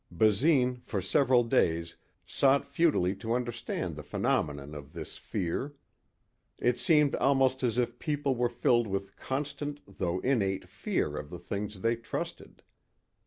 Basine 0.09 0.81
for 0.83 0.99
several 0.99 1.43
days 1.43 1.95
sought 2.25 2.65
futilely 2.65 3.13
to 3.17 3.33
understand 3.35 3.95
the 3.95 4.01
phenomenon 4.01 4.73
of 4.73 4.93
this 4.93 5.17
fear. 5.19 5.75
It 6.57 6.79
seemed 6.79 7.13
almost 7.17 7.61
as 7.61 7.77
if 7.77 7.99
people 7.99 8.33
were 8.35 8.49
filled 8.49 8.87
with 8.87 9.15
constant 9.15 9.79
though 9.99 10.19
innate 10.21 10.67
fear 10.67 11.15
of 11.17 11.29
the 11.29 11.37
things 11.37 11.81
they 11.81 11.97
trusted. 11.97 12.63